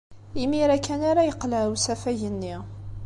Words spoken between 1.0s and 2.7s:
ara yeqleɛ usafag-nni.